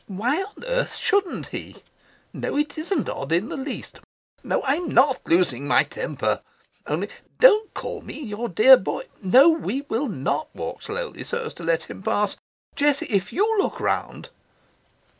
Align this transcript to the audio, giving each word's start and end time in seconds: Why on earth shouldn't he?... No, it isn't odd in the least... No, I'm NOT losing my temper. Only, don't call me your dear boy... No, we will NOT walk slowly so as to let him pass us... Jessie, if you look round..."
Why 0.07 0.41
on 0.41 0.63
earth 0.65 0.95
shouldn't 0.95 1.49
he?... 1.49 1.75
No, 2.33 2.57
it 2.57 2.75
isn't 2.75 3.07
odd 3.07 3.31
in 3.31 3.49
the 3.49 3.55
least... 3.55 3.99
No, 4.43 4.63
I'm 4.63 4.91
NOT 4.91 5.19
losing 5.27 5.67
my 5.67 5.83
temper. 5.83 6.41
Only, 6.87 7.07
don't 7.39 7.71
call 7.75 8.01
me 8.01 8.19
your 8.19 8.49
dear 8.49 8.77
boy... 8.77 9.03
No, 9.21 9.51
we 9.51 9.81
will 9.89 10.07
NOT 10.07 10.49
walk 10.55 10.81
slowly 10.81 11.23
so 11.23 11.45
as 11.45 11.53
to 11.53 11.63
let 11.63 11.83
him 11.83 12.01
pass 12.01 12.33
us... 12.33 12.39
Jessie, 12.75 13.05
if 13.13 13.31
you 13.31 13.45
look 13.59 13.79
round..." 13.79 14.29